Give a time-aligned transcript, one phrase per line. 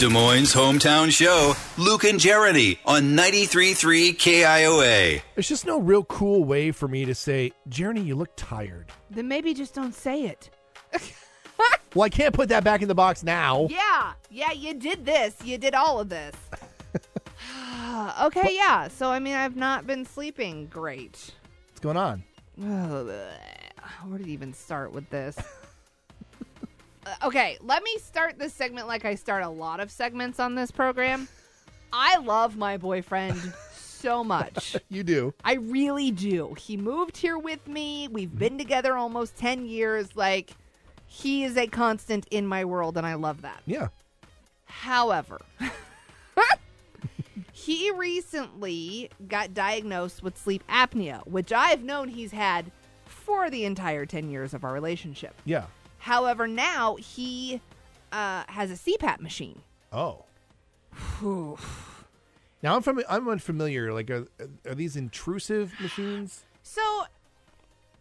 [0.00, 5.20] Des Moines' hometown show, Luke and Jeremy on 93.3 KIOA.
[5.34, 8.90] There's just no real cool way for me to say, Jeremy, you look tired.
[9.10, 10.48] Then maybe just don't say it.
[11.92, 13.66] Well, I can't put that back in the box now.
[13.68, 15.34] Yeah, yeah, you did this.
[15.42, 16.36] You did all of this.
[18.22, 18.86] okay, yeah.
[18.86, 21.32] So I mean, I've not been sleeping great.
[21.68, 22.22] What's going on?
[22.56, 25.36] Where did even start with this?
[27.06, 30.54] Uh, okay, let me start this segment like I start a lot of segments on
[30.54, 31.28] this program.
[31.92, 34.76] I love my boyfriend so much.
[34.88, 35.34] You do.
[35.44, 36.54] I really do.
[36.58, 38.08] He moved here with me.
[38.08, 40.16] We've been together almost 10 years.
[40.16, 40.50] Like,
[41.06, 43.62] he is a constant in my world, and I love that.
[43.66, 43.88] Yeah.
[44.64, 45.40] However,
[47.52, 52.70] he recently got diagnosed with sleep apnea, which I've known he's had
[53.04, 55.34] for the entire 10 years of our relationship.
[55.44, 55.66] Yeah.
[56.00, 57.60] However, now he
[58.12, 59.62] uh, has a CPAP machine.
[59.92, 60.24] Oh.
[62.62, 63.92] Now I'm from I'm unfamiliar.
[63.92, 64.26] Like, are,
[64.66, 66.44] are these intrusive machines?
[66.62, 66.80] So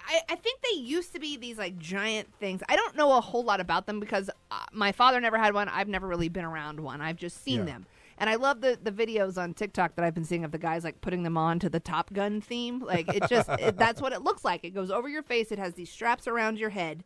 [0.00, 2.62] I, I think they used to be these like giant things.
[2.68, 5.68] I don't know a whole lot about them because uh, my father never had one.
[5.68, 7.00] I've never really been around one.
[7.00, 7.64] I've just seen Yeah.
[7.66, 7.86] them.
[8.20, 10.82] And I love the, the videos on TikTok that I've been seeing of the guys
[10.82, 12.80] like putting them on to the Top Gun theme.
[12.80, 14.64] Like it just it, that's what it looks like.
[14.64, 15.52] It goes over your face.
[15.52, 17.04] It has these straps around your head,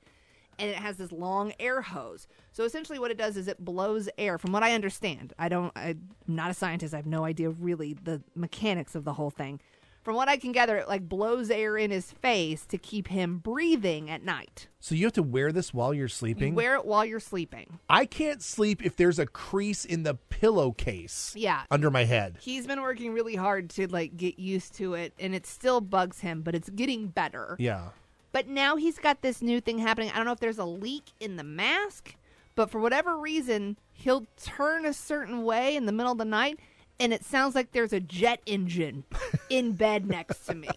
[0.59, 2.27] and it has this long air hose.
[2.53, 4.39] So essentially, what it does is it blows air.
[4.39, 5.73] From what I understand, I don't.
[5.77, 6.95] I'm not a scientist.
[6.95, 9.61] I have no idea really the mechanics of the whole thing.
[10.03, 13.39] From what I can gather, it like blows air in his face to keep him
[13.39, 14.67] breathing at night.
[14.81, 16.57] So you have to wear this while you're You sleeping?
[16.57, 17.79] wear it while you're sleeping.
[17.89, 20.15] I can't sleep if there's a crease in the
[20.63, 21.63] pillowcase Yeah.
[21.71, 22.39] under my head.
[22.41, 26.19] He's been working really hard to like get used to it and it still bugs
[26.21, 27.57] him, but it's getting better.
[27.61, 27.91] Yeah.
[28.33, 30.11] But now he's got this new thing happening.
[30.11, 32.17] I don't know if there's a leak in the mask,
[32.55, 36.59] but for whatever reason, he'll turn a certain way in the middle of the night
[37.03, 39.03] and it sounds like there's a jet engine
[39.51, 40.69] in bed next to me.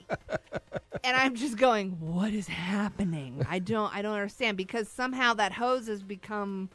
[1.04, 5.54] And I'm just going, "What is happening?" I don't I don't understand because somehow that
[5.54, 6.70] hose has become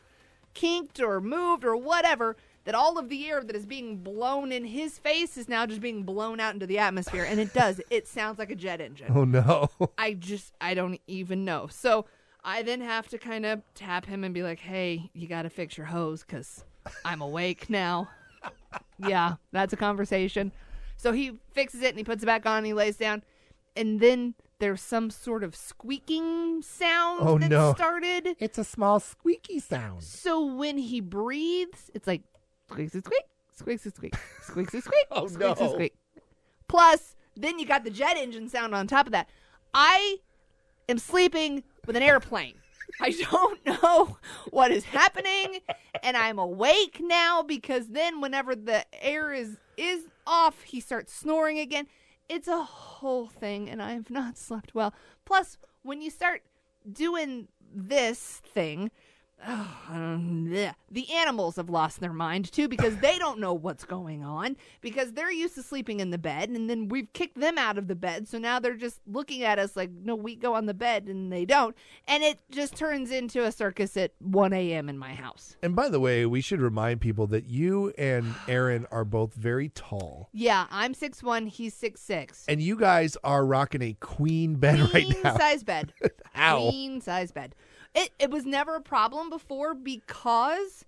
[0.54, 4.64] kinked or moved or whatever that all of the air that is being blown in
[4.64, 8.06] his face is now just being blown out into the atmosphere and it does it
[8.06, 9.70] sounds like a jet engine Oh no.
[9.96, 11.68] I just I don't even know.
[11.70, 12.06] So
[12.44, 15.50] I then have to kind of tap him and be like, "Hey, you got to
[15.50, 16.64] fix your hose cuz
[17.04, 18.08] I'm awake now."
[18.98, 20.52] yeah, that's a conversation.
[20.96, 23.22] So he fixes it and he puts it back on and he lays down
[23.76, 27.74] and then there's some sort of squeaking sound Oh, that no.
[27.74, 28.36] started.
[28.38, 30.04] It's a small squeaky sound.
[30.04, 32.22] So when he breathes, it's like
[32.70, 33.24] squeaks and squeak,
[33.56, 35.74] squeaks and squeak, squeaks and squeak, Oh, squeaks and no.
[35.74, 35.94] squeak.
[36.68, 39.28] Plus, then you got the jet engine sound on top of that.
[39.74, 40.18] I
[40.88, 42.54] am sleeping with an airplane.
[43.00, 44.18] I don't know
[44.50, 45.60] what is happening,
[46.02, 51.58] and I'm awake now because then whenever the air is is off, he starts snoring
[51.58, 51.86] again.
[52.30, 54.94] It's a whole thing, and I have not slept well.
[55.24, 56.42] Plus, when you start
[56.90, 58.92] doing this thing,
[59.46, 60.74] Um, bleh.
[60.90, 65.12] the animals have lost their mind too because they don't know what's going on because
[65.12, 67.94] they're used to sleeping in the bed and then we've kicked them out of the
[67.94, 71.06] bed so now they're just looking at us like no we go on the bed
[71.06, 71.74] and they don't.
[72.06, 75.56] And it just turns into a circus at 1 a.m in my house.
[75.62, 79.70] And by the way, we should remind people that you and Aaron are both very
[79.70, 80.28] tall.
[80.32, 85.32] yeah i'm 6'1 he's 6'6 And you guys are rocking a queen bed right now.
[85.32, 85.92] queen size bed.
[86.34, 87.54] Queen size bed
[87.94, 90.84] it, it was never a problem before because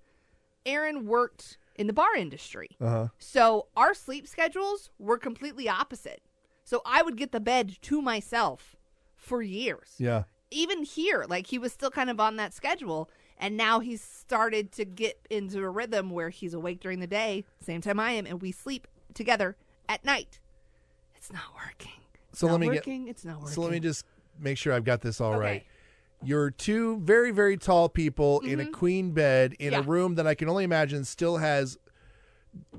[0.64, 3.08] aaron worked in the bar industry Uh-huh.
[3.18, 6.22] So our sleep schedules were completely opposite.
[6.64, 8.76] So I would get the bed to myself
[9.16, 9.94] for years.
[9.98, 10.24] Yeah.
[10.50, 13.10] Even here, like he was still kind of on that schedule.
[13.38, 17.44] And now he's started to get into a rhythm where he's awake during the day,
[17.60, 19.56] same time I am, and we sleep together
[19.88, 20.38] at night.
[21.16, 22.00] It's not working.
[22.30, 23.54] It's So not let me get- It's not working.
[23.54, 24.04] So let me just
[24.38, 25.64] make sure I've got this all right.
[26.25, 29.91] You're two very, very tall people in a queen bed in a Mm-hmm.
[29.91, 31.77] Room that I can only imagine still has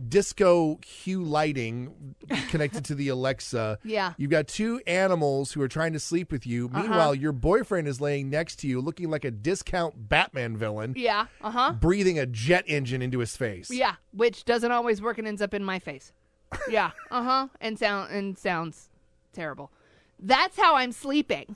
[0.08, 2.16] disco hue lighting
[2.50, 3.80] connected to the Alexa.
[3.84, 4.06] Yeah.
[4.08, 4.16] Uh-huh.
[4.18, 6.70] You've got two animals who are trying to sleep with you.
[6.70, 11.26] Meanwhile, your boyfriend is laying next to you looking like a discount Batman villain, Yeah.
[11.42, 11.74] Uh huh.
[11.74, 13.70] breathing a jet engine into his face.
[13.72, 16.12] Yeah, which doesn't always work and ends up in my face.
[16.70, 18.90] Yeah, uh huh, and sound and sounds
[19.34, 19.72] terrible.
[20.20, 21.56] That's how I'm sleeping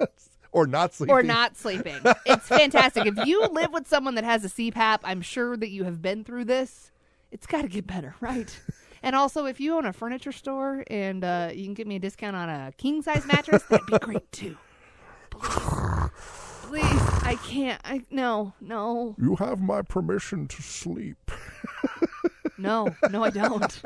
[0.54, 1.14] Or not sleeping.
[1.14, 1.98] or not sleeping.
[2.24, 3.06] It's fantastic.
[3.06, 6.22] If you live with someone that has a CPAP, I'm sure that you have been
[6.24, 6.92] through this.
[7.32, 8.56] It's got to get better, right?
[9.02, 11.98] And also, if you own a furniture store and uh, you can get me a
[11.98, 14.56] discount on a king size mattress, that'd be great too.
[15.30, 16.10] Please,
[16.62, 17.80] please, I can't.
[17.84, 19.16] I no, no.
[19.18, 21.30] You have my permission to sleep.
[22.56, 23.82] No, no, I don't.